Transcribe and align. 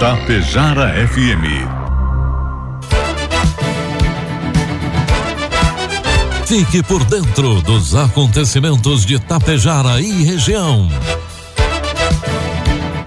Tapejara 0.00 0.92
FM. 1.08 1.44
Fique 6.44 6.82
por 6.82 7.02
dentro 7.04 7.62
dos 7.62 7.94
acontecimentos 7.94 9.06
de 9.06 9.18
Tapejara 9.18 9.98
e 9.98 10.22
região. 10.22 10.90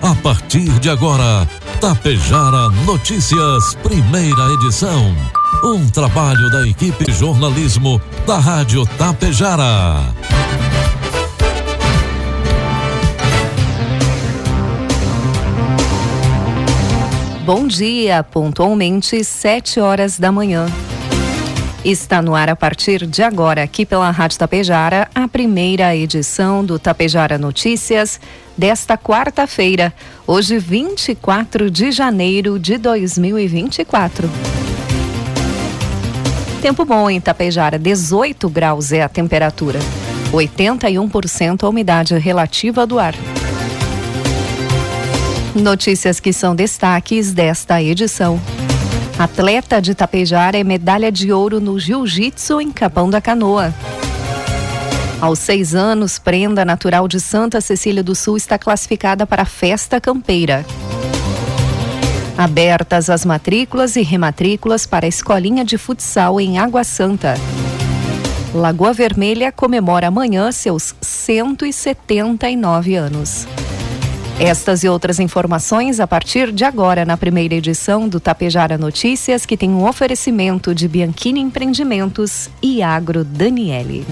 A 0.02 0.15
partir 0.15 0.67
de 0.79 0.89
agora, 0.89 1.47
Tapejara 1.79 2.70
Notícias, 2.88 3.75
primeira 3.83 4.53
edição. 4.55 5.15
Um 5.63 5.87
trabalho 5.89 6.49
da 6.49 6.67
equipe 6.67 7.11
jornalismo 7.11 8.01
da 8.25 8.39
Rádio 8.39 8.83
Tapejara. 8.97 10.38
Bom 17.52 17.66
dia, 17.66 18.21
pontualmente 18.21 19.23
sete 19.23 19.80
horas 19.80 20.20
da 20.20 20.31
manhã. 20.31 20.67
Está 21.84 22.22
no 22.22 22.35
ar 22.35 22.48
a 22.48 22.55
partir 22.55 23.08
de 23.08 23.23
agora, 23.23 23.63
aqui 23.63 23.88
pela 23.88 24.12
Rádio 24.12 24.38
Tapejara, 24.38 25.09
a 25.16 25.27
primeira 25.27 25.95
edição 25.95 26.63
do 26.63 26.77
Tapejara 26.77 27.39
Notícias 27.39 28.22
desta 28.55 28.95
quarta-feira, 28.95 29.91
hoje 30.27 30.59
24 30.59 31.72
de 31.72 31.91
janeiro 31.91 32.59
de 32.59 32.77
2024. 32.77 34.30
Tempo 36.61 36.86
bom 36.86 37.09
em 37.09 37.20
Tapejara, 37.20 37.80
18 37.80 38.47
graus 38.47 38.91
é 38.91 39.02
a 39.02 39.09
temperatura, 39.09 39.80
81% 40.31 41.63
a 41.63 41.67
umidade 41.67 42.16
relativa 42.16 42.86
do 42.86 43.00
ar. 43.00 43.16
Notícias 45.55 46.20
que 46.20 46.31
são 46.31 46.55
destaques 46.55 47.34
desta 47.34 47.81
edição. 47.81 48.39
Atleta 49.17 49.81
de 49.81 49.95
Tapejara 49.95 50.59
é 50.59 50.64
medalha 50.64 51.11
de 51.11 51.33
ouro 51.33 51.59
no 51.59 51.80
Jiu-Jitsu 51.80 52.61
em 52.61 52.72
Capão 52.72 53.09
da 53.09 53.19
Canoa. 53.19 53.73
Aos 55.20 55.39
seis 55.39 55.73
anos, 55.75 56.20
prenda 56.20 56.64
natural 56.64 57.08
de 57.08 57.20
Santa 57.20 57.59
Cecília 57.59 58.03
do 58.03 58.16
Sul 58.16 58.38
está 58.38 58.58
classificada 58.59 59.25
para 59.25 59.42
a 59.42 59.45
festa 59.45 60.00
campeira. 60.00 60.66
Abertas 62.38 63.09
as 63.09 63.25
matrículas 63.25 63.97
e 63.97 64.02
rematrículas 64.02 64.86
para 64.86 65.05
a 65.05 65.09
escolinha 65.09 65.66
de 65.66 65.77
futsal 65.77 66.39
em 66.39 66.58
Água 66.58 66.86
Santa. 66.86 67.33
Lagoa 68.53 68.94
Vermelha 68.94 69.52
comemora 69.52 70.08
amanhã 70.08 70.52
seus 70.52 70.95
179 71.02 72.95
anos. 72.95 73.45
Estas 74.40 74.86
e 74.86 74.90
outras 74.90 75.20
informações 75.20 76.00
a 76.00 76.08
partir 76.08 76.54
de 76.54 76.64
agora 76.64 77.04
na 77.04 77.18
primeira 77.18 77.56
edição 77.56 78.08
do 78.08 78.22
Tapejara 78.22 78.78
Notícias, 78.78 79.45
que 79.45 79.58
tem 79.58 79.70
um 79.70 79.86
oferecimento 79.86 80.73
de 80.73 80.88
Bianchini 80.88 81.42
Empreendimentos 81.42 82.50
e 82.62 82.82
Agro 82.82 83.26
Daniele. 83.26 84.08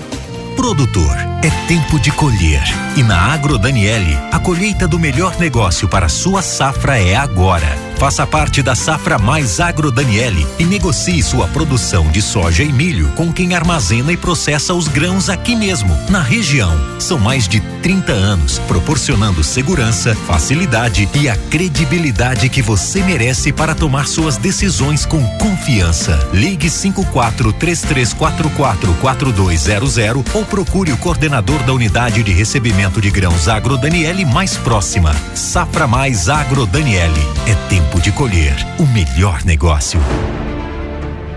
Produtor, 0.57 1.15
é 1.41 1.67
tempo 1.67 1.97
de 1.97 2.11
colher. 2.11 2.61
E 2.97 3.03
na 3.03 3.33
Agro 3.33 3.57
Daniele, 3.57 4.17
a 4.29 4.37
colheita 4.37 4.85
do 4.85 4.99
melhor 4.99 5.39
negócio 5.39 5.87
para 5.87 6.09
sua 6.09 6.41
safra 6.41 6.99
é 6.99 7.15
agora. 7.15 7.86
Faça 7.97 8.27
parte 8.27 8.61
da 8.61 8.75
Safra 8.75 9.17
Mais 9.17 9.59
Agro 9.59 9.91
Daniele 9.91 10.45
e 10.59 10.65
negocie 10.65 11.23
sua 11.23 11.47
produção 11.47 12.07
de 12.11 12.21
soja 12.21 12.61
e 12.61 12.71
milho 12.71 13.07
com 13.15 13.33
quem 13.33 13.55
armazena 13.55 14.11
e 14.11 14.17
processa 14.17 14.75
os 14.75 14.87
grãos 14.87 15.29
aqui 15.29 15.55
mesmo, 15.55 15.97
na 16.07 16.21
região. 16.21 16.71
São 16.99 17.17
mais 17.17 17.47
de 17.47 17.59
30 17.81 18.11
anos 18.11 18.59
proporcionando 18.59 19.43
segurança, 19.43 20.15
facilidade 20.27 21.09
e 21.15 21.27
a 21.27 21.35
credibilidade 21.35 22.49
que 22.49 22.61
você 22.61 23.01
merece 23.01 23.51
para 23.51 23.73
tomar 23.73 24.05
suas 24.05 24.37
decisões 24.37 25.03
com 25.03 25.25
confiança. 25.39 26.29
Ligue 26.31 26.69
54 26.69 27.51
3344 27.53 28.93
4200 29.01 29.97
ou 30.35 30.45
procure 30.45 30.91
o 30.91 30.97
coordenador 30.97 31.63
da 31.63 31.73
unidade 31.73 32.21
de 32.21 32.31
recebimento 32.31 33.01
de 33.01 33.09
grãos 33.09 33.47
Agro 33.47 33.75
Daniele 33.75 34.23
mais 34.23 34.55
próxima. 34.55 35.15
Safra 35.33 35.87
Mais 35.87 36.29
Agro 36.29 36.67
Daniele. 36.67 37.21
É 37.47 37.55
tempo 37.69 37.86
tempo 37.87 38.01
de 38.01 38.11
colher 38.11 38.55
o 38.79 38.85
melhor 38.87 39.43
negócio. 39.45 39.99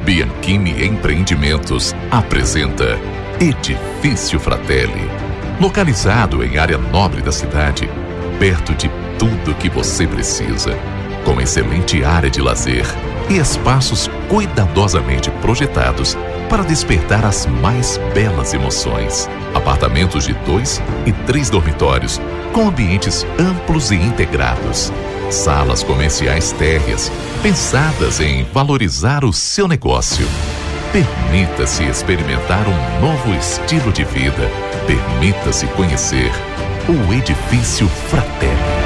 Bianchini 0.05 0.85
Empreendimentos 0.85 1.95
apresenta 2.11 2.99
Edifício 3.41 4.41
Fratelli. 4.41 5.09
Localizado 5.61 6.43
em 6.45 6.59
área 6.59 6.79
nobre 6.79 7.23
da 7.23 7.31
cidade, 7.31 7.89
perto 8.39 8.75
de 8.75 8.91
tudo 9.19 9.55
que 9.55 9.69
você 9.69 10.07
precisa, 10.07 10.77
com 11.25 11.41
excelente 11.41 12.03
área 12.03 12.31
de 12.31 12.41
lazer 12.41 12.85
e 13.29 13.37
espaços 13.37 14.11
cuidadosamente 14.29 15.31
projetados 15.43 16.17
para 16.49 16.65
despertar 16.65 17.25
as 17.25 17.47
mais 17.47 17.99
belas 18.13 18.55
emoções. 18.55 19.29
Apartamentos 19.55 20.25
de 20.25 20.33
dois 20.47 20.83
e 21.07 21.13
três 21.13 21.49
dormitórios, 21.49 22.21
com 22.53 22.69
ambientes 22.69 23.25
amplos 23.39 23.91
e 23.91 23.97
integrados 23.97 24.93
salas 25.31 25.83
comerciais 25.83 26.53
térreas, 26.53 27.11
pensadas 27.43 28.21
em 28.21 28.45
valorizar 28.53 29.25
o 29.25 29.33
seu 29.33 29.69
negócio. 29.69 30.27
Permita-se 30.93 31.85
experimentar 31.85 32.67
um 32.67 33.01
novo 33.01 33.33
estilo 33.35 33.93
de 33.93 34.05
vida. 34.05 34.51
Permita-se 34.87 35.67
conhecer 35.69 36.33
o 36.89 37.13
Edifício 37.13 37.89
Fraterno. 37.89 38.80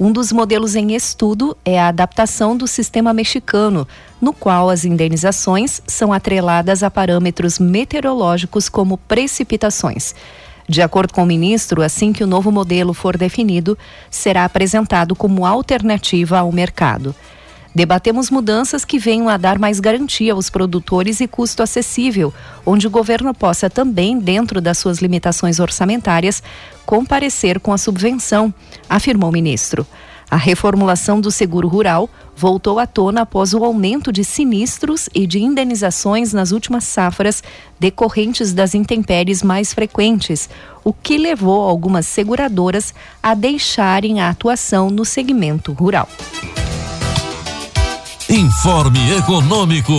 Um 0.00 0.10
dos 0.10 0.32
modelos 0.32 0.74
em 0.74 0.96
estudo 0.96 1.56
é 1.64 1.78
a 1.78 1.86
adaptação 1.86 2.56
do 2.56 2.66
sistema 2.66 3.14
mexicano, 3.14 3.86
no 4.20 4.32
qual 4.32 4.68
as 4.68 4.84
indenizações 4.84 5.80
são 5.86 6.12
atreladas 6.12 6.82
a 6.82 6.90
parâmetros 6.90 7.60
meteorológicos 7.60 8.68
como 8.68 8.98
precipitações. 8.98 10.12
De 10.68 10.82
acordo 10.82 11.12
com 11.12 11.22
o 11.22 11.26
ministro, 11.26 11.82
assim 11.82 12.12
que 12.12 12.24
o 12.24 12.26
novo 12.26 12.50
modelo 12.50 12.92
for 12.92 13.16
definido, 13.16 13.78
será 14.10 14.44
apresentado 14.44 15.14
como 15.14 15.46
alternativa 15.46 16.40
ao 16.40 16.50
mercado. 16.50 17.14
Debatemos 17.72 18.30
mudanças 18.30 18.84
que 18.84 18.98
venham 18.98 19.28
a 19.28 19.36
dar 19.36 19.58
mais 19.58 19.78
garantia 19.78 20.32
aos 20.32 20.50
produtores 20.50 21.20
e 21.20 21.28
custo 21.28 21.62
acessível, 21.62 22.34
onde 22.66 22.86
o 22.86 22.90
governo 22.90 23.32
possa 23.32 23.70
também, 23.70 24.18
dentro 24.18 24.60
das 24.60 24.78
suas 24.78 24.98
limitações 24.98 25.60
orçamentárias, 25.60 26.42
comparecer 26.84 27.60
com 27.60 27.72
a 27.72 27.78
subvenção, 27.78 28.52
afirmou 28.88 29.30
o 29.30 29.32
ministro. 29.32 29.86
A 30.28 30.36
reformulação 30.36 31.20
do 31.20 31.30
seguro 31.30 31.66
rural 31.66 32.08
voltou 32.36 32.78
à 32.78 32.86
tona 32.86 33.22
após 33.22 33.52
o 33.52 33.64
aumento 33.64 34.12
de 34.12 34.24
sinistros 34.24 35.08
e 35.12 35.26
de 35.26 35.40
indenizações 35.40 36.32
nas 36.32 36.52
últimas 36.52 36.84
safras 36.84 37.42
decorrentes 37.78 38.52
das 38.52 38.74
intempéries 38.74 39.42
mais 39.42 39.74
frequentes, 39.74 40.48
o 40.84 40.92
que 40.92 41.18
levou 41.18 41.68
algumas 41.68 42.06
seguradoras 42.06 42.94
a 43.22 43.34
deixarem 43.34 44.20
a 44.20 44.30
atuação 44.30 44.88
no 44.88 45.04
segmento 45.04 45.72
rural. 45.72 46.08
Informe 48.30 49.16
Econômico. 49.18 49.92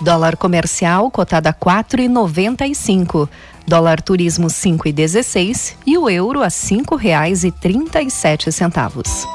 Dólar 0.00 0.36
comercial 0.36 1.10
cotada 1.10 1.50
a 1.50 1.52
4,95. 1.52 3.28
Dólar 3.66 4.00
turismo 4.00 4.46
5,16 4.46 5.74
e 5.84 5.98
o 5.98 6.08
euro 6.08 6.44
a 6.44 6.48
cinco 6.48 6.94
reais 6.94 7.42
e 7.42 7.50
trinta 7.50 8.00
e 8.00 8.08
sete 8.08 8.52
centavos. 8.52 9.26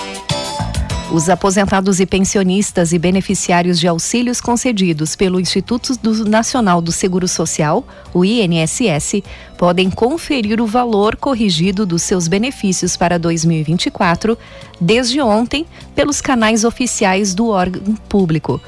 Os 1.13 1.27
aposentados 1.27 1.99
e 1.99 2.05
pensionistas 2.05 2.93
e 2.93 2.97
beneficiários 2.97 3.77
de 3.77 3.85
auxílios 3.85 4.39
concedidos 4.39 5.13
pelo 5.13 5.41
Instituto 5.41 5.93
Nacional 6.25 6.81
do 6.81 6.89
Seguro 6.89 7.27
Social, 7.27 7.85
o 8.13 8.23
INSS, 8.23 9.21
podem 9.57 9.89
conferir 9.89 10.61
o 10.61 10.65
valor 10.65 11.17
corrigido 11.17 11.85
dos 11.85 12.01
seus 12.01 12.29
benefícios 12.29 12.95
para 12.95 13.19
2024 13.19 14.37
desde 14.79 15.19
ontem 15.19 15.65
pelos 15.93 16.21
canais 16.21 16.63
oficiais 16.63 17.35
do 17.35 17.49
órgão 17.49 17.93
público. 18.07 18.61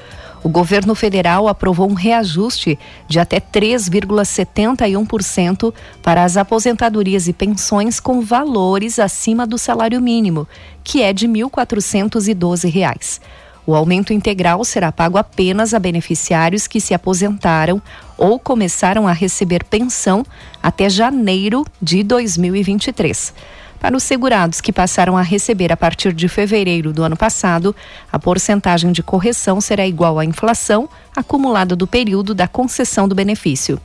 O 0.44 0.50
governo 0.50 0.94
federal 0.94 1.48
aprovou 1.48 1.90
um 1.90 1.94
reajuste 1.94 2.78
de 3.08 3.18
até 3.20 3.40
3,71% 3.40 5.74
para 6.02 6.22
as 6.24 6.36
aposentadorias 6.36 7.30
e 7.30 7.34
pensões 7.34 8.00
com 8.00 8.22
valores 8.22 9.00
acima 9.00 9.48
do 9.48 9.58
salário 9.58 10.00
mínimo, 10.02 10.46
que 10.84 11.02
é 11.02 11.14
de 11.14 11.28
R$ 11.28 11.34
1.412. 11.34 13.22
O 13.66 13.74
aumento 13.74 14.12
integral 14.12 14.66
será 14.66 14.92
pago 14.92 15.18
apenas 15.18 15.74
a 15.74 15.80
beneficiários 15.80 16.68
que 16.68 16.82
se 16.82 16.94
aposentaram 16.94 17.82
ou 18.18 18.38
começaram 18.38 19.08
a 19.08 19.14
receber 19.14 19.64
pensão 19.64 20.26
até 20.62 20.90
janeiro 20.90 21.66
de 21.82 22.04
2023. 22.04 23.34
Para 23.84 23.98
os 23.98 24.04
segurados 24.04 24.62
que 24.62 24.72
passaram 24.72 25.18
a 25.18 25.22
receber 25.22 25.70
a 25.70 25.76
partir 25.76 26.14
de 26.14 26.30
fevereiro 26.30 26.94
do 26.94 27.04
ano 27.04 27.18
passado, 27.18 27.76
a 28.10 28.18
porcentagem 28.18 28.94
de 28.94 29.04
correção 29.04 29.60
será 29.60 29.86
igual 29.86 30.18
à 30.18 30.24
inflação 30.24 30.88
acumulada 31.14 31.76
do 31.76 31.86
período 31.86 32.34
da 32.34 32.48
concessão 32.48 33.10
do 33.10 33.14
benefício. 33.14 33.78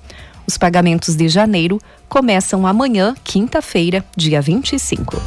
Os 0.46 0.56
pagamentos 0.56 1.16
de 1.16 1.28
janeiro 1.28 1.80
começam 2.08 2.64
amanhã, 2.64 3.12
quinta-feira, 3.24 4.04
dia 4.16 4.40
25. 4.40 5.20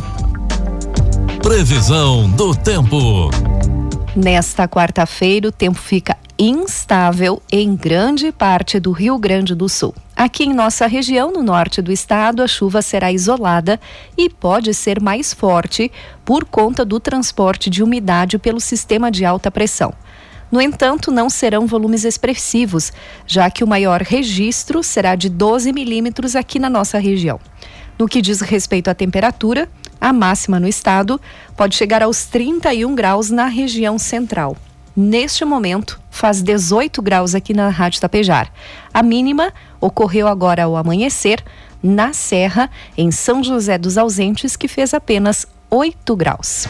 Previsão 1.43 2.29
do 2.29 2.55
tempo. 2.55 3.29
Nesta 4.15 4.69
quarta-feira, 4.69 5.49
o 5.49 5.51
tempo 5.51 5.79
fica 5.79 6.15
instável 6.39 7.41
em 7.51 7.75
grande 7.75 8.31
parte 8.31 8.79
do 8.79 8.93
Rio 8.93 9.17
Grande 9.17 9.53
do 9.53 9.67
Sul. 9.67 9.93
Aqui 10.21 10.43
em 10.43 10.53
nossa 10.53 10.85
região, 10.85 11.31
no 11.31 11.41
norte 11.41 11.81
do 11.81 11.91
estado, 11.91 12.43
a 12.43 12.47
chuva 12.47 12.83
será 12.83 13.11
isolada 13.11 13.79
e 14.15 14.29
pode 14.29 14.71
ser 14.71 15.01
mais 15.01 15.33
forte 15.33 15.91
por 16.23 16.45
conta 16.45 16.85
do 16.85 16.99
transporte 16.99 17.71
de 17.71 17.81
umidade 17.81 18.37
pelo 18.37 18.59
sistema 18.59 19.09
de 19.09 19.25
alta 19.25 19.49
pressão. 19.49 19.91
No 20.51 20.61
entanto, 20.61 21.09
não 21.09 21.27
serão 21.27 21.65
volumes 21.65 22.03
expressivos, 22.03 22.93
já 23.25 23.49
que 23.49 23.63
o 23.63 23.67
maior 23.67 24.03
registro 24.03 24.83
será 24.83 25.15
de 25.15 25.27
12 25.27 25.73
milímetros 25.73 26.35
aqui 26.35 26.59
na 26.59 26.69
nossa 26.69 26.99
região. 26.99 27.39
No 27.97 28.07
que 28.07 28.21
diz 28.21 28.41
respeito 28.41 28.89
à 28.89 28.93
temperatura, 28.93 29.67
a 29.99 30.13
máxima 30.13 30.59
no 30.59 30.67
estado 30.67 31.19
pode 31.57 31.75
chegar 31.75 32.03
aos 32.03 32.25
31 32.25 32.93
graus 32.93 33.31
na 33.31 33.47
região 33.47 33.97
central. 33.97 34.55
Neste 34.95 35.43
momento, 35.43 35.99
faz 36.21 36.43
18 36.43 37.01
graus 37.01 37.33
aqui 37.33 37.51
na 37.51 37.67
Rádio 37.69 37.99
Tapejar. 37.99 38.53
A 38.93 39.01
mínima 39.01 39.51
ocorreu 39.79 40.27
agora 40.27 40.65
ao 40.65 40.77
amanhecer 40.77 41.43
na 41.81 42.13
Serra, 42.13 42.69
em 42.95 43.09
São 43.09 43.43
José 43.43 43.75
dos 43.75 43.97
Ausentes, 43.97 44.55
que 44.55 44.67
fez 44.67 44.93
apenas 44.93 45.47
8 45.67 46.15
graus. 46.15 46.67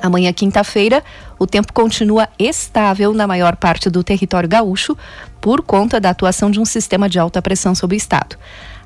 Amanhã, 0.00 0.32
quinta-feira, 0.32 1.02
o 1.40 1.44
tempo 1.44 1.72
continua 1.72 2.28
estável 2.38 3.12
na 3.12 3.26
maior 3.26 3.56
parte 3.56 3.90
do 3.90 4.04
território 4.04 4.48
gaúcho 4.48 4.96
por 5.40 5.60
conta 5.60 5.98
da 5.98 6.10
atuação 6.10 6.48
de 6.48 6.60
um 6.60 6.64
sistema 6.64 7.08
de 7.08 7.18
alta 7.18 7.42
pressão 7.42 7.74
sobre 7.74 7.96
o 7.96 7.98
estado. 7.98 8.36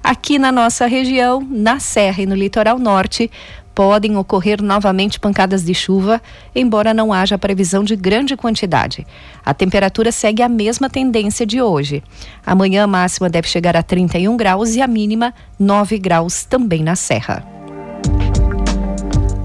Aqui 0.02 0.38
na 0.38 0.50
nossa 0.50 0.86
região, 0.86 1.46
na 1.50 1.78
Serra 1.78 2.22
e 2.22 2.26
no 2.26 2.34
litoral 2.34 2.78
norte, 2.78 3.30
podem 3.74 4.16
ocorrer 4.16 4.62
novamente 4.62 5.18
pancadas 5.18 5.64
de 5.64 5.74
chuva, 5.74 6.20
embora 6.54 6.94
não 6.94 7.12
haja 7.12 7.38
previsão 7.38 7.82
de 7.82 7.96
grande 7.96 8.36
quantidade. 8.36 9.06
A 9.44 9.52
temperatura 9.52 10.12
segue 10.12 10.42
a 10.42 10.48
mesma 10.48 10.88
tendência 10.88 11.46
de 11.46 11.60
hoje. 11.60 12.02
Amanhã 12.44 12.84
a 12.84 12.86
máxima 12.86 13.28
deve 13.28 13.48
chegar 13.48 13.76
a 13.76 13.82
31 13.82 14.36
graus 14.36 14.74
e 14.74 14.80
a 14.80 14.86
mínima 14.86 15.34
9 15.58 15.98
graus 15.98 16.44
também 16.44 16.82
na 16.82 16.96
Serra. 16.96 17.44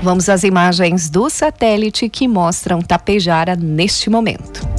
Vamos 0.01 0.29
às 0.29 0.43
imagens 0.43 1.09
do 1.09 1.29
satélite 1.29 2.07
que 2.07 2.27
mostram 2.27 2.81
Tapejara 2.81 3.55
neste 3.55 4.09
momento. 4.09 4.76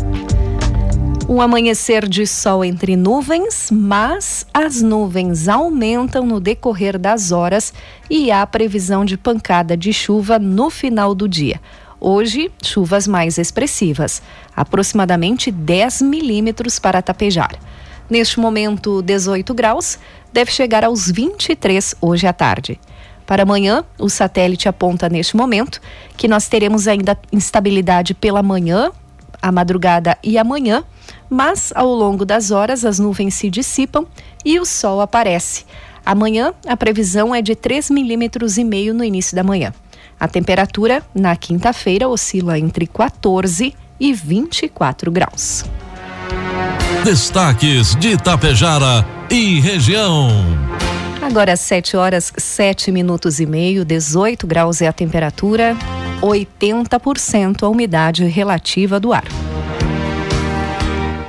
Um 1.29 1.43
amanhecer 1.43 2.09
de 2.09 2.27
sol 2.27 2.65
entre 2.65 2.97
nuvens, 2.97 3.69
mas 3.71 4.47
as 4.53 4.81
nuvens 4.81 5.47
aumentam 5.47 6.25
no 6.25 6.41
decorrer 6.41 6.99
das 6.99 7.33
horas 7.33 7.71
e 8.09 8.31
há 8.31 8.47
previsão 8.47 9.05
de 9.05 9.19
pancada 9.19 9.77
de 9.77 9.93
chuva 9.93 10.39
no 10.39 10.71
final 10.71 11.15
do 11.15 11.29
dia. 11.29 11.61
Hoje, 12.01 12.51
chuvas 12.65 13.07
mais 13.07 13.37
expressivas, 13.37 14.23
aproximadamente 14.57 15.51
10 15.51 16.01
milímetros 16.01 16.79
para 16.79 17.03
tapejar. 17.03 17.59
Neste 18.09 18.41
momento, 18.41 19.03
18 19.03 19.53
graus, 19.53 19.99
deve 20.33 20.51
chegar 20.51 20.83
aos 20.83 21.11
23 21.11 21.95
hoje 22.01 22.27
à 22.27 22.33
tarde. 22.33 22.81
Para 23.27 23.43
amanhã, 23.43 23.85
o 23.99 24.09
satélite 24.09 24.67
aponta 24.67 25.11
neste 25.11 25.37
momento 25.37 25.79
que 26.17 26.27
nós 26.27 26.49
teremos 26.49 26.89
ainda 26.89 27.19
instabilidade 27.31 28.15
pela 28.15 28.43
manhã, 28.43 28.91
a 29.43 29.53
madrugada 29.53 30.17
e 30.23 30.39
amanhã 30.39 30.83
mas 31.28 31.72
ao 31.75 31.88
longo 31.88 32.25
das 32.25 32.50
horas 32.50 32.84
as 32.84 32.99
nuvens 32.99 33.34
se 33.34 33.50
dissipam 33.50 34.06
e 34.44 34.58
o 34.58 34.64
sol 34.64 35.00
aparece. 35.00 35.64
Amanhã 36.05 36.55
a 36.66 36.76
previsão 36.76 37.34
é 37.34 37.43
de 37.43 37.55
3 37.55 37.90
milímetros 37.90 38.56
e 38.56 38.64
meio 38.64 38.94
no 38.94 39.05
início 39.05 39.37
da 39.37 39.44
manhã. 39.44 39.72
A 40.19 40.26
temperatura 40.26 41.02
na 41.14 41.37
quinta-feira 41.37 42.08
oscila 42.08 42.58
entre 42.58 42.87
14 42.87 43.75
e 44.00 44.12
24 44.12 45.10
graus. 45.10 45.64
Destaques 47.05 47.94
de 47.96 48.12
Itapejara 48.12 49.06
e 49.31 49.60
região. 49.60 50.28
Agora 51.20 51.56
7 51.56 51.96
horas 51.96 52.32
7 52.37 52.90
minutos 52.90 53.38
e 53.38 53.46
meio, 53.46 53.84
18 53.84 54.46
graus 54.46 54.81
é 54.81 54.88
a 54.88 54.93
temperatura, 54.93 55.76
80% 56.22 57.62
a 57.62 57.69
umidade 57.69 58.25
relativa 58.25 58.99
do 58.99 59.12
ar. 59.12 59.25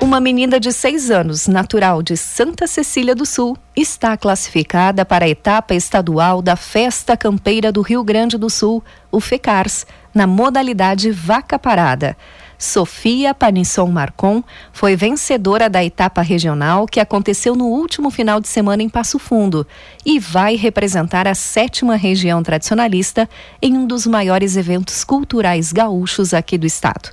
Uma 0.10 0.20
menina 0.20 0.60
de 0.60 0.74
seis 0.74 1.12
anos, 1.12 1.48
natural 1.48 2.02
de 2.02 2.18
Santa 2.18 2.66
Cecília 2.66 3.14
do 3.14 3.28
Sul, 3.28 3.56
está 3.76 4.18
classificada 4.18 5.06
para 5.06 5.26
a 5.26 5.30
etapa 5.30 5.76
estadual 5.76 6.42
da 6.42 6.56
Festa 6.56 7.16
Campeira 7.16 7.72
do 7.72 7.84
Rio 7.84 8.04
Grande 8.04 8.36
do 8.36 8.50
Sul, 8.50 8.84
o 9.12 9.20
FECARS, 9.20 9.86
na 10.12 10.26
modalidade 10.26 11.12
Vaca 11.12 11.60
Parada. 11.60 12.18
Sofia 12.58 13.36
Panisson 13.36 13.86
Marcon 13.86 14.44
foi 14.74 14.96
vencedora 14.96 15.70
da 15.70 15.86
etapa 15.86 16.24
regional 16.24 16.88
que 16.88 17.00
aconteceu 17.00 17.56
no 17.56 17.68
último 17.68 18.10
final 18.10 18.42
de 18.42 18.48
semana 18.48 18.82
em 18.82 18.90
Passo 18.90 19.20
Fundo 19.20 19.66
e 20.04 20.18
vai 20.18 20.56
representar 20.56 21.28
a 21.28 21.36
sétima 21.36 21.96
região 21.96 22.42
tradicionalista 22.42 23.30
em 23.62 23.78
um 23.78 23.86
dos 23.86 24.08
maiores 24.08 24.58
eventos 24.58 25.04
culturais 25.04 25.72
gaúchos 25.72 26.34
aqui 26.34 26.58
do 26.58 26.66
estado. 26.66 27.12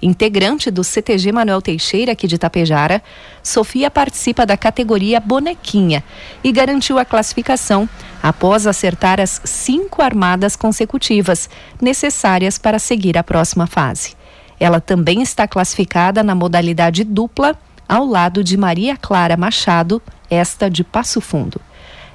Integrante 0.00 0.70
do 0.70 0.84
CTG 0.84 1.32
Manuel 1.32 1.62
Teixeira, 1.62 2.12
aqui 2.12 2.26
de 2.26 2.36
Tapejara, 2.36 3.02
Sofia 3.42 3.90
participa 3.90 4.44
da 4.44 4.56
categoria 4.56 5.18
Bonequinha 5.18 6.04
e 6.44 6.52
garantiu 6.52 6.98
a 6.98 7.04
classificação 7.04 7.88
após 8.22 8.66
acertar 8.66 9.20
as 9.20 9.40
cinco 9.44 10.02
armadas 10.02 10.54
consecutivas 10.54 11.48
necessárias 11.80 12.58
para 12.58 12.78
seguir 12.78 13.16
a 13.16 13.24
próxima 13.24 13.66
fase. 13.66 14.14
Ela 14.60 14.80
também 14.80 15.22
está 15.22 15.48
classificada 15.48 16.22
na 16.22 16.34
modalidade 16.34 17.04
dupla, 17.04 17.56
ao 17.88 18.04
lado 18.04 18.42
de 18.42 18.56
Maria 18.56 18.96
Clara 18.96 19.36
Machado, 19.36 20.02
esta 20.28 20.68
de 20.68 20.82
Passo 20.82 21.20
Fundo. 21.20 21.60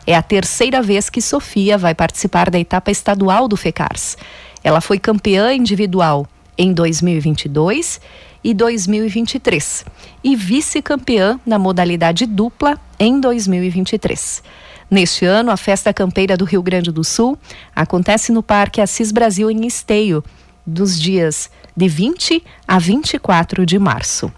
É 0.06 0.16
a 0.16 0.22
terceira 0.22 0.82
vez 0.82 1.10
que 1.10 1.22
Sofia 1.22 1.78
vai 1.78 1.96
participar 1.96 2.50
da 2.50 2.60
etapa 2.60 2.92
estadual 2.92 3.48
do 3.48 3.56
FECARS. 3.56 4.18
Ela 4.64 4.82
foi 4.82 5.00
campeã 5.00 5.54
individual 5.54 6.28
em 6.58 6.74
2022 6.74 8.02
e 8.44 8.54
2023 8.54 9.86
e 10.24 10.36
vice-campeã 10.36 11.40
na 11.46 11.60
modalidade 11.60 12.26
dupla 12.26 12.80
em 13.00 13.20
2023. 13.20 14.44
Neste 14.90 15.26
ano, 15.26 15.52
a 15.52 15.58
Festa 15.58 15.94
Campeira 15.94 16.36
do 16.36 16.44
Rio 16.44 16.62
Grande 16.62 16.92
do 16.92 17.04
Sul 17.04 17.38
acontece 17.76 18.32
no 18.32 18.44
Parque 18.44 18.82
Assis 18.82 19.12
Brasil 19.12 19.50
em 19.50 19.66
Esteio, 19.66 20.24
dos 20.66 21.00
dias 21.00 21.50
de 21.76 21.88
20 21.88 22.44
a 22.68 22.78
24 22.78 23.66
de 23.66 23.80
março. 23.80 24.32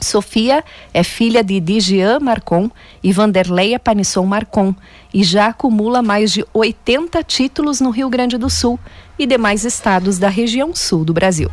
Sofia 0.00 0.64
é 0.92 1.02
filha 1.02 1.42
de 1.42 1.58
Digian 1.60 2.20
Marcon 2.20 2.70
e 3.02 3.12
Vanderleia 3.12 3.78
Panisson 3.78 4.24
Marcon 4.24 4.74
e 5.12 5.24
já 5.24 5.46
acumula 5.46 6.02
mais 6.02 6.32
de 6.32 6.44
80 6.52 7.22
títulos 7.22 7.80
no 7.80 7.90
Rio 7.90 8.08
Grande 8.08 8.36
do 8.36 8.50
Sul 8.50 8.78
e 9.18 9.26
demais 9.26 9.64
estados 9.64 10.18
da 10.18 10.28
região 10.28 10.74
sul 10.74 11.04
do 11.04 11.12
Brasil. 11.12 11.50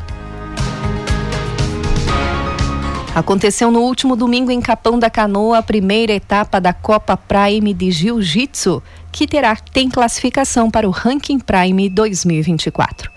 Aconteceu 3.15 3.69
no 3.69 3.81
último 3.81 4.15
domingo 4.15 4.49
em 4.49 4.59
Capão 4.59 4.97
da 4.97 5.07
Canoa 5.07 5.59
a 5.59 5.63
primeira 5.63 6.13
etapa 6.13 6.59
da 6.59 6.73
Copa 6.73 7.15
Prime 7.15 7.71
de 7.71 7.91
Jiu-Jitsu, 7.91 8.81
que 9.11 9.27
terá 9.27 9.55
tem 9.55 9.87
classificação 9.87 10.71
para 10.71 10.87
o 10.87 10.91
Ranking 10.91 11.39
Prime 11.39 11.89
2024. 11.89 13.11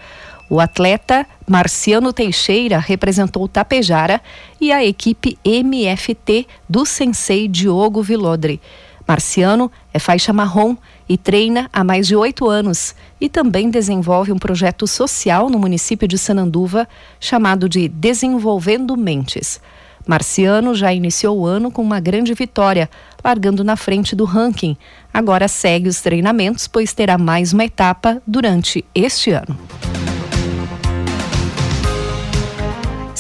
O 0.49 0.61
atleta 0.61 1.27
Marciano 1.47 2.13
Teixeira 2.13 2.79
representou 2.79 3.49
Tapejara 3.49 4.21
e 4.61 4.71
a 4.71 4.85
equipe 4.85 5.37
MFT 5.45 6.47
do 6.69 6.87
sensei 6.87 7.49
Diogo 7.49 8.01
Vilodre. 8.01 8.61
Marciano 9.07 9.71
é 9.93 9.99
faixa 9.99 10.33
marrom 10.33 10.77
e 11.09 11.17
treina 11.17 11.69
há 11.73 11.83
mais 11.85 12.07
de 12.07 12.17
oito 12.17 12.49
anos 12.49 12.95
e 13.21 13.29
também 13.29 13.71
desenvolve 13.71 14.33
um 14.33 14.39
projeto 14.39 14.87
social 14.87 15.49
no 15.49 15.59
município 15.59 16.09
de 16.09 16.19
Sananduva 16.19 16.89
chamado 17.21 17.69
de 17.69 17.89
Desenvolvendo 17.89 18.97
Mentes. 18.97 19.61
Marciano 20.07 20.75
já 20.75 20.93
iniciou 20.93 21.39
o 21.39 21.47
ano 21.47 21.71
com 21.71 21.83
uma 21.83 21.99
grande 21.99 22.33
vitória, 22.35 22.89
largando 23.25 23.65
na 23.65 23.77
frente 23.77 24.15
do 24.15 24.25
ranking. 24.25 24.77
Agora 25.13 25.49
segue 25.49 25.89
os 25.89 26.01
treinamentos, 26.01 26.69
pois 26.69 26.93
terá 26.93 27.19
mais 27.19 27.53
uma 27.53 27.65
etapa 27.65 28.23
durante 28.25 28.85
este 28.95 29.33
ano. 29.33 29.59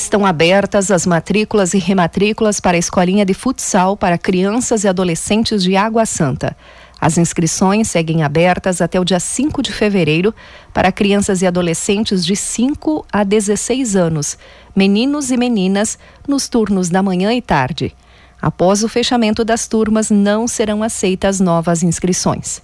Estão 0.07 0.25
abertas 0.25 0.93
as 0.93 1.05
matrículas 1.05 1.75
e 1.75 1.79
rematrículas 1.79 2.61
para 2.61 2.77
a 2.77 2.79
escolinha 2.79 3.27
de 3.27 3.35
futsal 3.35 3.97
para 3.97 4.17
crianças 4.17 4.85
e 4.85 4.89
adolescentes 4.89 5.65
de 5.65 5.75
Água 5.75 6.07
Santa. 6.07 6.57
As 7.01 7.19
inscrições 7.19 7.89
seguem 7.89 8.23
abertas 8.23 8.81
até 8.81 9.01
o 9.01 9.05
dia 9.05 9.19
5 9.19 9.61
de 9.61 9.73
fevereiro 9.73 10.33
para 10.73 10.93
crianças 10.93 11.43
e 11.43 11.47
adolescentes 11.47 12.25
de 12.25 12.37
5 12.37 13.05
a 13.13 13.25
16 13.25 13.97
anos, 13.97 14.39
meninos 14.77 15.33
e 15.33 15.37
meninas, 15.37 15.99
nos 16.29 16.49
turnos 16.49 16.89
da 16.89 17.03
manhã 17.03 17.35
e 17.35 17.43
tarde. 17.43 17.93
Após 18.41 18.85
o 18.85 18.89
fechamento 18.89 19.45
das 19.45 19.67
turmas, 19.67 20.09
não 20.09 20.47
serão 20.47 20.85
aceitas 20.85 21.41
novas 21.41 21.83
inscrições. 21.83 22.63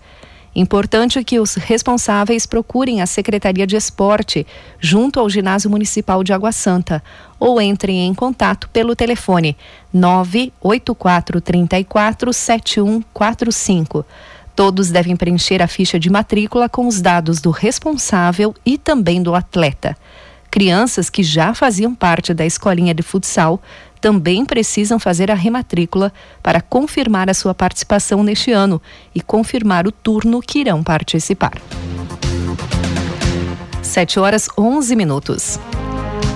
Importante 0.55 1.25
que 1.25 1.41
os 1.41 1.55
responsáveis 1.55 2.45
procurem 2.45 3.01
a 3.01 3.07
Secretaria 3.07 3.67
de 3.67 3.75
Esporte 3.75 4.47
junto 4.79 5.19
ao 5.19 5.31
Ginásio 5.31 5.71
Municipal 5.71 6.23
de 6.23 6.35
Água 6.35 6.53
Santa 6.53 7.03
ou 7.41 7.59
entrem 7.59 8.07
em 8.07 8.13
contato 8.13 8.69
pelo 8.69 8.95
telefone 8.95 9.57
98434 9.93 12.35
7145. 12.35 14.05
Todos 14.55 14.91
devem 14.91 15.17
preencher 15.17 15.63
a 15.63 15.67
ficha 15.67 15.99
de 15.99 16.11
matrícula 16.11 16.69
com 16.69 16.87
os 16.87 17.01
dados 17.01 17.41
do 17.41 17.51
responsável 17.51 18.55
e 18.67 18.77
também 18.77 19.23
do 19.23 19.35
atleta. 19.35 19.97
Crianças 20.51 21.09
que 21.09 21.23
já 21.23 21.55
faziam 21.55 21.95
parte 21.95 22.35
da 22.35 22.45
escolinha 22.45 22.93
de 22.93 23.03
futsal 23.03 23.59
também 24.03 24.45
precisam 24.45 24.99
fazer 24.99 25.31
a 25.31 25.35
rematrícula 25.35 26.13
para 26.43 26.61
confirmar 26.61 27.31
a 27.31 27.35
sua 27.35 27.55
participação 27.55 28.25
neste 28.25 28.51
ano 28.51 28.83
e 29.15 29.21
confirmar 29.21 29.87
o 29.87 29.93
turno 29.93 30.43
que 30.43 30.59
irão 30.59 30.83
participar. 30.83 31.53
7 33.81 34.19
horas 34.19 34.49
11 34.59 34.97
minutos. 34.97 35.61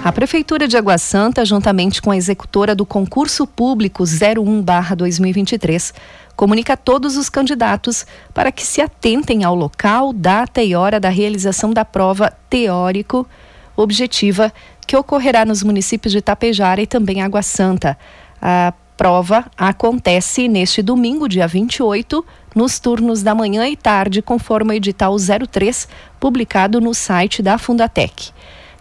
A 0.05 0.13
Prefeitura 0.13 0.69
de 0.69 0.77
Água 0.77 0.97
Santa, 0.97 1.45
juntamente 1.45 2.01
com 2.01 2.13
a 2.13 2.17
executora 2.17 2.73
do 2.73 2.87
concurso 2.87 3.45
público 3.45 4.05
01/2023, 4.05 5.93
comunica 6.37 6.75
a 6.75 6.77
todos 6.77 7.17
os 7.17 7.29
candidatos 7.29 8.07
para 8.33 8.53
que 8.53 8.65
se 8.65 8.81
atentem 8.81 9.43
ao 9.43 9.57
local, 9.57 10.13
data 10.13 10.63
e 10.63 10.77
hora 10.77 11.01
da 11.01 11.09
realização 11.09 11.73
da 11.73 11.85
prova 11.85 12.33
teórico 12.49 13.27
objetiva 13.77 14.53
que 14.87 14.97
ocorrerá 14.97 15.45
nos 15.45 15.63
municípios 15.63 16.13
de 16.13 16.21
Tapejara 16.21 16.81
e 16.81 16.87
também 16.87 17.21
Água 17.21 17.43
Santa. 17.43 17.99
A 18.41 18.73
prova 18.97 19.45
acontece 19.57 20.49
neste 20.49 20.83
domingo, 20.83 21.29
dia 21.29 21.47
28, 21.47 22.25
nos 22.55 22.79
turnos 22.79 23.23
da 23.23 23.35
manhã 23.35 23.69
e 23.69 23.77
tarde, 23.77 24.23
conforme 24.23 24.73
o 24.73 24.77
edital 24.77 25.15
03, 25.17 25.89
publicado 26.19 26.81
no 26.81 26.95
site 26.95 27.43
da 27.43 27.59
Fundatec. 27.59 28.31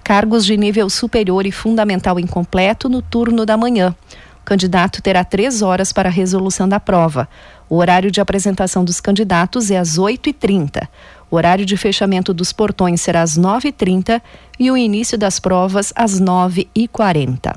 Cargos 0.04 0.46
de 0.46 0.56
nível 0.56 0.90
superior 0.90 1.46
e 1.46 1.52
fundamental 1.52 2.20
incompleto 2.20 2.88
no 2.88 3.02
turno 3.02 3.46
da 3.46 3.58
manhã. 3.58 3.94
O 4.42 4.46
candidato 4.46 5.02
terá 5.02 5.24
três 5.24 5.64
horas 5.64 5.92
para 5.92 6.08
a 6.08 6.12
resolução 6.12 6.70
da 6.70 6.80
prova. 6.80 7.28
O 7.68 7.78
horário 7.78 8.12
de 8.12 8.22
apresentação 8.22 8.86
dos 8.86 9.02
candidatos 9.02 9.72
é 9.72 9.78
às 9.78 9.98
8h30. 9.98 10.88
O 11.30 11.36
horário 11.36 11.66
de 11.66 11.76
fechamento 11.76 12.34
dos 12.34 12.54
portões 12.54 13.02
será 13.02 13.22
às 13.22 13.38
9h30 13.38 14.22
e 14.60 14.70
o 14.70 14.78
início 14.78 15.18
das 15.18 15.40
provas 15.40 15.92
às 15.96 16.20
9h40. 16.22 17.56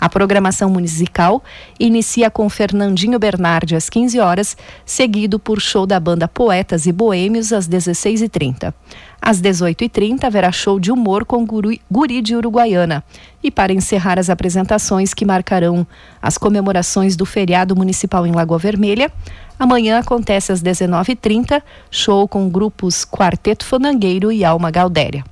A 0.00 0.08
programação 0.08 0.70
musical 0.70 1.44
inicia 1.78 2.30
com 2.30 2.48
Fernandinho 2.48 3.18
Bernardi 3.18 3.76
às 3.76 3.90
15 3.90 4.18
horas, 4.18 4.56
seguido 4.86 5.38
por 5.38 5.60
show 5.60 5.84
da 5.84 6.00
banda 6.00 6.26
Poetas 6.26 6.86
e 6.86 6.92
Boêmios 6.92 7.52
às 7.52 7.68
16h30. 7.68 8.72
Às 9.20 9.42
18h30 9.42 10.24
haverá 10.24 10.50
show 10.50 10.80
de 10.80 10.90
humor 10.90 11.26
com 11.26 11.44
Guri, 11.44 11.82
Guri 11.90 12.22
de 12.22 12.34
Uruguaiana. 12.34 13.04
E 13.42 13.50
para 13.50 13.74
encerrar 13.74 14.18
as 14.18 14.30
apresentações 14.30 15.12
que 15.12 15.26
marcarão 15.26 15.86
as 16.22 16.38
comemorações 16.38 17.14
do 17.14 17.26
feriado 17.26 17.76
municipal 17.76 18.26
em 18.26 18.32
Lagoa 18.32 18.58
Vermelha, 18.58 19.12
amanhã 19.58 19.98
acontece 19.98 20.50
às 20.50 20.62
19h30 20.62 21.62
show 21.90 22.26
com 22.26 22.48
grupos 22.48 23.04
Quarteto 23.04 23.66
Fanangueiro 23.66 24.32
e 24.32 24.46
Alma 24.46 24.70
Galdéria. 24.70 25.22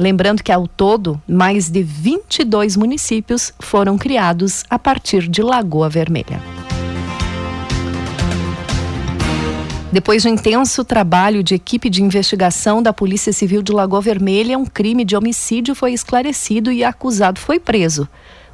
Lembrando 0.00 0.42
que 0.42 0.50
ao 0.50 0.66
todo, 0.66 1.20
mais 1.28 1.68
de 1.68 1.82
22 1.82 2.74
municípios 2.74 3.52
foram 3.60 3.98
criados 3.98 4.64
a 4.70 4.78
partir 4.78 5.28
de 5.28 5.42
Lagoa 5.42 5.90
Vermelha. 5.90 6.40
Depois 9.92 10.22
de 10.22 10.28
um 10.28 10.32
intenso 10.32 10.86
trabalho 10.86 11.42
de 11.42 11.54
equipe 11.54 11.90
de 11.90 12.02
investigação 12.02 12.82
da 12.82 12.94
Polícia 12.94 13.30
Civil 13.30 13.60
de 13.60 13.72
Lagoa 13.72 14.00
Vermelha, 14.00 14.56
um 14.56 14.64
crime 14.64 15.04
de 15.04 15.14
homicídio 15.14 15.74
foi 15.74 15.92
esclarecido 15.92 16.72
e 16.72 16.82
acusado 16.82 17.38
foi 17.38 17.60
preso. 17.60 18.08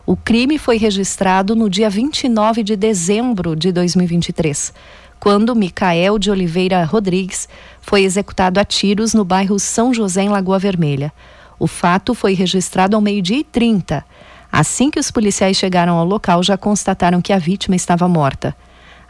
O 0.04 0.16
crime 0.16 0.58
foi 0.58 0.78
registrado 0.78 1.54
no 1.54 1.70
dia 1.70 1.88
29 1.88 2.64
de 2.64 2.74
dezembro 2.74 3.54
de 3.54 3.70
2023, 3.70 4.74
quando 5.20 5.54
Micael 5.54 6.18
de 6.18 6.28
Oliveira 6.28 6.82
Rodrigues 6.82 7.48
foi 7.80 8.02
executado 8.02 8.58
a 8.58 8.64
tiros 8.64 9.14
no 9.14 9.24
bairro 9.24 9.60
São 9.60 9.94
José, 9.94 10.24
em 10.24 10.28
Lagoa 10.28 10.58
Vermelha. 10.58 11.12
O 11.58 11.66
fato 11.66 12.14
foi 12.14 12.34
registrado 12.34 12.96
ao 12.96 13.02
meio-dia 13.02 13.38
e 13.38 13.44
30. 13.44 14.04
Assim 14.50 14.90
que 14.90 15.00
os 15.00 15.10
policiais 15.10 15.56
chegaram 15.56 15.96
ao 15.96 16.04
local, 16.04 16.42
já 16.42 16.56
constataram 16.56 17.20
que 17.20 17.32
a 17.32 17.38
vítima 17.38 17.76
estava 17.76 18.06
morta. 18.08 18.56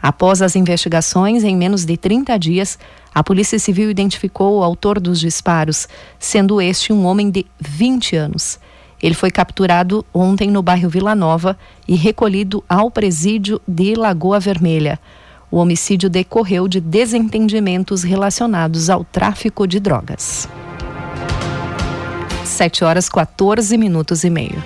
Após 0.01 0.41
as 0.41 0.55
investigações, 0.55 1.43
em 1.43 1.55
menos 1.55 1.83
de 1.83 1.97
30 1.97 2.37
dias, 2.37 2.77
a 3.13 3.23
Polícia 3.23 3.57
Civil 3.57 3.89
identificou 3.89 4.59
o 4.59 4.63
autor 4.63 4.99
dos 4.99 5.19
disparos, 5.19 5.87
sendo 6.19 6.61
este 6.61 6.93
um 6.93 7.05
homem 7.05 7.29
de 7.29 7.45
20 7.59 8.15
anos. 8.15 8.59
Ele 9.01 9.15
foi 9.15 9.31
capturado 9.31 10.05
ontem 10.13 10.49
no 10.49 10.61
bairro 10.61 10.89
Vila 10.89 11.15
Nova 11.15 11.57
e 11.87 11.95
recolhido 11.95 12.63
ao 12.67 12.89
presídio 12.89 13.61
de 13.67 13.95
Lagoa 13.95 14.39
Vermelha. 14.39 14.99
O 15.49 15.57
homicídio 15.57 16.09
decorreu 16.09 16.67
de 16.67 16.79
desentendimentos 16.79 18.03
relacionados 18.03 18.89
ao 18.89 19.03
tráfico 19.03 19.65
de 19.65 19.79
drogas. 19.79 20.47
7 22.47 22.83
horas 22.83 23.09
14 23.09 23.77
minutos 23.77 24.23
e 24.23 24.29
meio. 24.29 24.63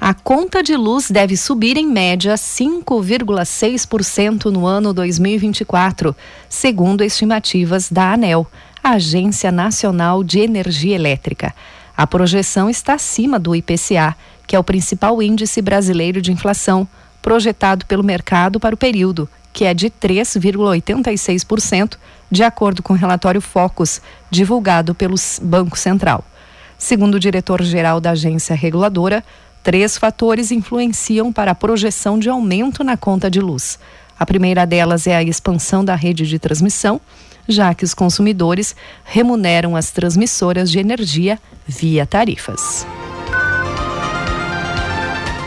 A 0.00 0.12
conta 0.12 0.62
de 0.62 0.76
luz 0.76 1.10
deve 1.10 1.34
subir 1.34 1.78
em 1.78 1.86
média 1.86 2.34
5,6% 2.34 4.52
no 4.52 4.66
ano 4.66 4.92
2024, 4.92 6.14
segundo 6.46 7.02
estimativas 7.02 7.90
da 7.90 8.12
ANEL, 8.12 8.46
Agência 8.82 9.50
Nacional 9.50 10.22
de 10.22 10.40
Energia 10.40 10.94
Elétrica. 10.94 11.54
A 11.96 12.06
projeção 12.06 12.68
está 12.68 12.92
acima 12.92 13.38
do 13.38 13.56
IPCA, 13.56 14.14
que 14.46 14.54
é 14.54 14.58
o 14.58 14.64
principal 14.64 15.22
índice 15.22 15.62
brasileiro 15.62 16.20
de 16.20 16.30
inflação, 16.30 16.86
projetado 17.22 17.86
pelo 17.86 18.04
mercado 18.04 18.60
para 18.60 18.74
o 18.74 18.78
período, 18.78 19.26
que 19.54 19.64
é 19.64 19.72
de 19.72 19.88
3,86%, 19.88 21.96
de 22.34 22.42
acordo 22.42 22.82
com 22.82 22.94
o 22.94 22.96
relatório 22.96 23.40
Focus, 23.40 24.02
divulgado 24.28 24.92
pelo 24.92 25.14
Banco 25.40 25.78
Central. 25.78 26.24
Segundo 26.76 27.14
o 27.14 27.20
diretor-geral 27.20 28.00
da 28.00 28.10
agência 28.10 28.56
reguladora, 28.56 29.24
três 29.62 29.96
fatores 29.96 30.50
influenciam 30.50 31.32
para 31.32 31.52
a 31.52 31.54
projeção 31.54 32.18
de 32.18 32.28
aumento 32.28 32.82
na 32.82 32.96
conta 32.96 33.30
de 33.30 33.40
luz. 33.40 33.78
A 34.18 34.26
primeira 34.26 34.66
delas 34.66 35.06
é 35.06 35.14
a 35.14 35.22
expansão 35.22 35.84
da 35.84 35.94
rede 35.94 36.26
de 36.26 36.36
transmissão, 36.40 37.00
já 37.48 37.72
que 37.72 37.84
os 37.84 37.94
consumidores 37.94 38.74
remuneram 39.04 39.76
as 39.76 39.92
transmissoras 39.92 40.72
de 40.72 40.80
energia 40.80 41.38
via 41.68 42.04
tarifas. 42.04 42.84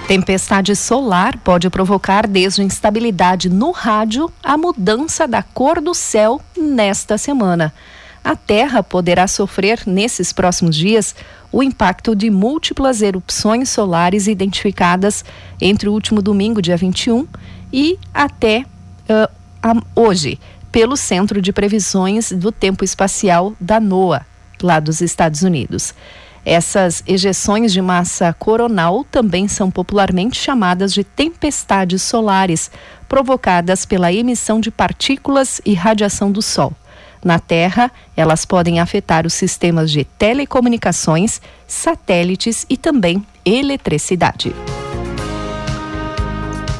Tempestade 0.08 0.74
solar 0.74 1.38
pode 1.40 1.70
provocar 1.70 2.26
desde 2.26 2.64
instabilidade 2.64 3.50
no 3.50 3.72
rádio 3.72 4.32
a 4.42 4.58
mudança 4.58 5.28
da 5.28 5.44
cor 5.44 5.82
do 5.82 5.94
céu 5.94 6.40
nesta 6.58 7.18
semana. 7.18 7.74
A 8.24 8.34
Terra 8.34 8.82
poderá 8.82 9.28
sofrer 9.28 9.82
nesses 9.86 10.32
próximos 10.32 10.78
dias 10.78 11.14
o 11.52 11.62
impacto 11.62 12.16
de 12.16 12.30
múltiplas 12.30 13.02
erupções 13.02 13.68
solares 13.70 14.28
identificadas 14.28 15.26
entre 15.60 15.90
o 15.90 15.94
último 15.94 16.22
domingo, 16.22 16.62
dia 16.62 16.78
21, 16.78 17.28
e 17.74 18.00
até 18.14 18.64
uh, 19.10 19.82
hoje, 19.94 20.40
pelo 20.72 20.96
Centro 20.96 21.42
de 21.42 21.52
Previsões 21.52 22.32
do 22.32 22.50
Tempo 22.50 22.86
Espacial 22.86 23.54
da 23.60 23.78
NOAA, 23.78 24.26
lá 24.64 24.80
dos 24.80 25.02
Estados 25.02 25.42
Unidos. 25.42 25.94
Essas 26.50 27.04
ejeções 27.06 27.74
de 27.74 27.82
massa 27.82 28.32
coronal 28.32 29.04
também 29.04 29.50
são 29.50 29.70
popularmente 29.70 30.39
chamadas 30.39 30.94
de 30.94 31.04
tempestades 31.04 32.01
solares, 32.01 32.72
provocadas 33.10 33.86
pela 33.86 34.13
emissão 34.13 34.62
de 34.62 34.72
partículas 34.72 35.60
e 35.66 35.74
radiação 35.74 36.32
do 36.32 36.42
Sol. 36.42 36.72
Na 37.22 37.38
Terra, 37.38 37.92
elas 38.16 38.46
podem 38.46 38.80
afetar 38.80 39.27
os 39.27 39.34
sistemas 39.34 39.92
de 39.92 40.06
telecomunicações, 40.06 41.42
satélites 41.68 42.66
e 42.70 42.77
também 42.77 43.22
eletricidade. 43.44 44.56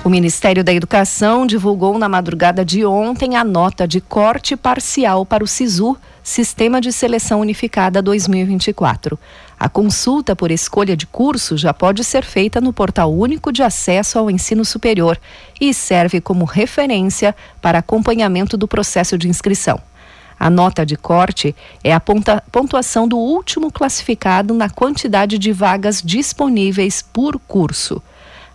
O 0.01 0.09
Ministério 0.09 0.63
da 0.63 0.74
Educação 0.74 1.45
divulgou 1.45 2.00
na 2.00 2.07
madrugada 2.07 2.63
de 2.63 2.86
ontem 2.86 3.36
a 3.36 3.43
nota 3.43 3.86
de 3.86 4.00
corte 4.00 4.55
parcial 4.55 5.25
para 5.25 5.43
o 5.43 5.47
SISU, 5.47 5.97
Sistema 6.24 6.79
de 6.79 6.93
Seleção 6.93 7.41
Unificada 7.41 8.01
2024. 8.01 9.19
A 9.59 9.67
consulta 9.67 10.35
por 10.35 10.51
escolha 10.51 10.95
de 10.95 11.07
curso 11.07 11.57
já 11.57 11.73
pode 11.73 12.03
ser 12.03 12.23
feita 12.23 12.61
no 12.61 12.71
Portal 12.71 13.11
Único 13.11 13.51
de 13.51 13.63
Acesso 13.63 14.19
ao 14.19 14.29
Ensino 14.29 14.63
Superior 14.63 15.19
e 15.59 15.73
serve 15.73 16.21
como 16.21 16.45
referência 16.45 17.35
para 17.59 17.79
acompanhamento 17.79 18.55
do 18.55 18.67
processo 18.67 19.17
de 19.17 19.27
inscrição. 19.27 19.81
A 20.39 20.51
nota 20.51 20.85
de 20.85 20.95
corte 20.95 21.55
é 21.83 21.91
a 21.91 21.99
pontuação 21.99 23.07
do 23.07 23.17
último 23.17 23.71
classificado 23.71 24.53
na 24.53 24.69
quantidade 24.69 25.39
de 25.39 25.51
vagas 25.51 26.03
disponíveis 26.03 27.01
por 27.01 27.39
curso. 27.39 27.99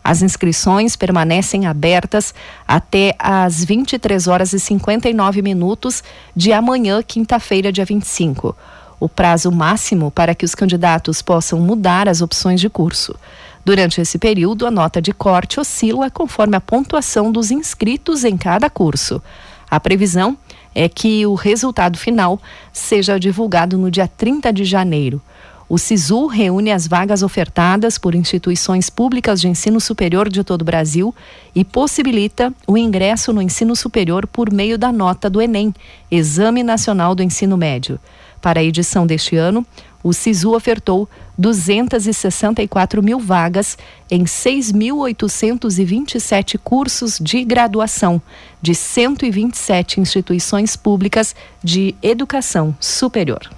As 0.04 0.22
inscrições 0.22 0.94
permanecem 0.94 1.66
abertas 1.66 2.32
até 2.66 3.14
às 3.18 3.64
23 3.64 4.28
horas 4.28 4.52
e 4.52 4.60
59 4.60 5.42
minutos 5.42 6.02
de 6.34 6.52
amanhã, 6.52 7.02
quinta-feira, 7.02 7.72
dia 7.72 7.84
25. 7.84 8.56
O 9.02 9.08
prazo 9.08 9.50
máximo 9.50 10.12
para 10.12 10.32
que 10.32 10.44
os 10.44 10.54
candidatos 10.54 11.20
possam 11.20 11.58
mudar 11.58 12.08
as 12.08 12.22
opções 12.22 12.60
de 12.60 12.70
curso. 12.70 13.16
Durante 13.64 14.00
esse 14.00 14.16
período, 14.16 14.64
a 14.64 14.70
nota 14.70 15.02
de 15.02 15.12
corte 15.12 15.58
oscila 15.58 16.08
conforme 16.08 16.54
a 16.54 16.60
pontuação 16.60 17.32
dos 17.32 17.50
inscritos 17.50 18.22
em 18.22 18.36
cada 18.36 18.70
curso. 18.70 19.20
A 19.68 19.80
previsão 19.80 20.38
é 20.72 20.88
que 20.88 21.26
o 21.26 21.34
resultado 21.34 21.98
final 21.98 22.40
seja 22.72 23.18
divulgado 23.18 23.76
no 23.76 23.90
dia 23.90 24.06
30 24.06 24.52
de 24.52 24.64
janeiro. 24.64 25.20
O 25.68 25.78
SISU 25.78 26.28
reúne 26.28 26.70
as 26.70 26.86
vagas 26.86 27.24
ofertadas 27.24 27.98
por 27.98 28.14
instituições 28.14 28.88
públicas 28.88 29.40
de 29.40 29.48
ensino 29.48 29.80
superior 29.80 30.28
de 30.28 30.44
todo 30.44 30.62
o 30.62 30.64
Brasil 30.64 31.12
e 31.52 31.64
possibilita 31.64 32.54
o 32.68 32.78
ingresso 32.78 33.32
no 33.32 33.42
ensino 33.42 33.74
superior 33.74 34.28
por 34.28 34.52
meio 34.52 34.78
da 34.78 34.92
nota 34.92 35.28
do 35.28 35.42
Enem, 35.42 35.74
Exame 36.08 36.62
Nacional 36.62 37.16
do 37.16 37.22
Ensino 37.24 37.56
Médio. 37.56 37.98
Para 38.42 38.60
a 38.60 38.64
edição 38.64 39.06
deste 39.06 39.36
ano, 39.36 39.64
o 40.02 40.12
SISU 40.12 40.54
ofertou 40.54 41.08
264 41.38 43.00
mil 43.00 43.20
vagas 43.20 43.78
em 44.10 44.24
6.827 44.24 46.58
cursos 46.58 47.20
de 47.20 47.44
graduação 47.44 48.20
de 48.60 48.74
127 48.74 50.00
instituições 50.00 50.74
públicas 50.74 51.36
de 51.62 51.94
educação 52.02 52.74
superior. 52.80 53.48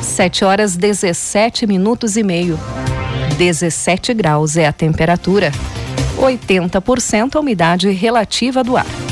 7 0.00 0.46
horas 0.46 0.76
17 0.76 1.66
minutos 1.66 2.16
e 2.16 2.22
meio. 2.22 2.58
17 3.36 4.14
graus 4.14 4.56
é 4.56 4.66
a 4.66 4.72
temperatura. 4.72 5.52
80% 6.16 7.36
a 7.36 7.40
umidade 7.40 7.90
relativa 7.90 8.64
do 8.64 8.78
ar. 8.78 9.05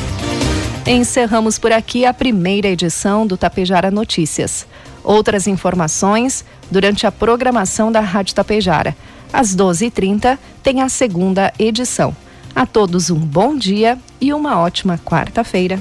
Encerramos 0.86 1.58
por 1.58 1.72
aqui 1.72 2.04
a 2.04 2.12
primeira 2.12 2.68
edição 2.68 3.26
do 3.26 3.38
Tapejara 3.38 3.90
Notícias. 3.90 4.66
Outras 5.02 5.46
informações 5.46 6.44
durante 6.70 7.06
a 7.06 7.12
programação 7.12 7.90
da 7.90 8.00
Rádio 8.00 8.34
Tapejara. 8.34 8.94
Às 9.32 9.56
12h30 9.56 10.38
tem 10.62 10.82
a 10.82 10.90
segunda 10.90 11.50
edição. 11.58 12.14
A 12.54 12.66
todos 12.66 13.08
um 13.08 13.18
bom 13.18 13.56
dia 13.56 13.98
e 14.20 14.30
uma 14.34 14.60
ótima 14.60 15.00
quarta-feira. 15.02 15.80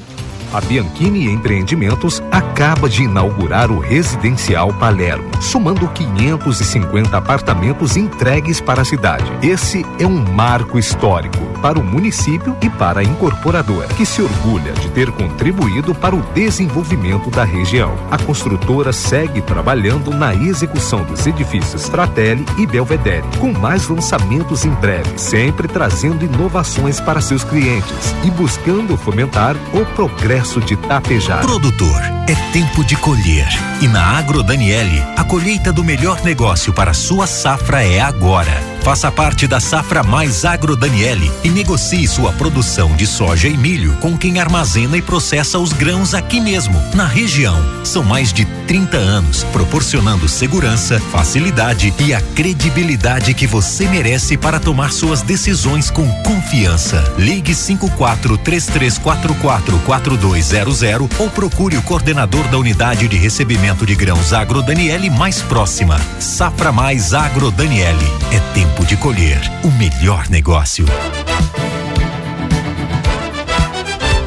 A 0.54 0.62
Bianchini 0.62 1.32
Empreendimentos 1.32 2.22
acaba 2.32 2.88
de 2.88 3.06
inaugurar 3.06 3.72
o 3.72 3.80
Residencial 3.80 4.72
Palermo, 4.76 5.28
somando 5.42 5.88
550 5.88 7.18
apartamentos 7.18 7.98
entregues 7.98 8.62
para 8.62 8.84
a 8.84 8.86
cidade. 8.86 9.26
Esse 9.42 9.84
é 9.98 10.06
um 10.06 10.24
marco 10.32 10.78
histórico 10.78 11.40
para 11.60 11.80
o 11.80 11.84
município 11.84 12.56
e 12.62 12.70
para 12.70 13.00
a 13.00 13.04
incorporadora, 13.04 13.88
que 13.88 14.06
se 14.06 14.22
orgulha 14.22 14.74
de 14.74 14.90
ter 14.92 15.10
contribuído 15.12 15.96
para 15.96 16.16
o 16.16 16.22
desenvolvimento 16.36 17.32
da 17.32 17.44
região. 17.44 17.96
A 18.12 18.18
construtora 18.20 18.94
segue 18.94 19.42
trabalhando 19.42 20.12
na 20.12 20.36
execução 20.36 21.04
dos 21.04 21.26
edifícios 21.26 21.90
Fratelli 21.90 22.46
e 22.60 22.68
Belvedere, 22.68 23.26
com 23.40 23.52
mais 23.52 23.88
lançamentos 23.88 24.66
em 24.66 24.72
breve, 24.72 25.18
sempre 25.18 25.68
trazendo 25.68 26.24
inovações 26.24 27.00
para 27.00 27.22
seus 27.22 27.44
clientes 27.44 28.14
e 28.24 28.30
buscando 28.30 28.96
fomentar 28.96 29.56
o 29.74 29.84
progresso 29.96 30.43
de 30.44 30.76
Tapejar. 30.76 31.42
Produtor, 31.42 32.02
é 32.28 32.36
tempo 32.52 32.84
de 32.84 32.96
colher. 32.98 33.48
E 33.82 33.88
na 33.88 34.18
Agro 34.18 34.44
Daniele, 34.44 35.02
a 35.16 35.24
colheita 35.24 35.72
do 35.72 35.84
melhor 35.84 36.22
negócio 36.22 36.74
para 36.74 36.94
sua 36.94 37.26
safra 37.26 37.82
é 37.82 38.02
agora. 38.02 38.73
Faça 38.84 39.10
parte 39.10 39.48
da 39.48 39.62
safra 39.62 40.04
mais 40.04 40.44
Agro 40.44 40.76
Daniele 40.76 41.32
e 41.42 41.50
negocie 41.50 42.06
sua 42.06 42.34
produção 42.34 42.94
de 42.98 43.08
soja 43.08 43.48
e 43.48 43.56
milho 43.56 43.96
com 44.02 44.18
quem 44.18 44.42
armazena 44.42 44.98
e 44.98 45.02
processa 45.02 45.58
os 45.58 45.72
grãos 45.72 46.14
aqui 46.14 46.42
mesmo, 46.42 46.78
na 46.94 47.08
região. 47.08 47.58
São 47.86 48.04
mais 48.04 48.34
de 48.34 48.44
30 48.68 48.98
anos 48.98 49.46
proporcionando 49.54 50.28
segurança, 50.28 51.00
facilidade 51.00 51.94
e 51.98 52.14
a 52.14 52.20
credibilidade 52.20 53.34
que 53.34 53.48
você 53.48 53.88
merece 53.88 54.36
para 54.36 54.60
tomar 54.60 54.92
suas 54.92 55.22
decisões 55.22 55.90
com 55.90 56.06
confiança. 56.22 57.02
Ligue 57.18 57.56
54 57.56 58.38
3344 58.38 59.80
4200 59.80 60.82
ou 61.20 61.30
procure 61.30 61.78
o 61.78 61.82
coordenador 61.84 62.46
da 62.50 62.58
unidade 62.58 63.08
de 63.08 63.16
recebimento 63.16 63.86
de 63.86 63.96
grãos 63.96 64.34
Agro 64.34 64.62
Daniele 64.62 65.10
mais 65.10 65.42
próxima. 65.42 65.98
Safra 66.20 66.74
mais 66.74 67.14
Agro 67.14 67.50
Daniele. 67.50 68.12
É 68.30 68.40
tempo 68.54 68.73
tempo 68.74 68.86
de 68.86 68.98
colher 68.98 69.40
o 69.64 69.72
melhor 69.72 70.28
negócio. 70.30 70.86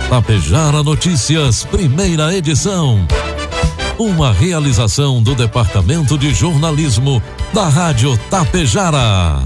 Tapejara 0.08 0.82
Notícias, 0.82 1.64
primeira 1.64 2.34
edição. 2.34 3.06
Uma 3.98 4.32
realização 4.32 5.22
do 5.22 5.34
Departamento 5.34 6.16
de 6.16 6.32
Jornalismo 6.32 7.22
da 7.52 7.68
Rádio 7.68 8.16
Tapejara. 8.30 9.42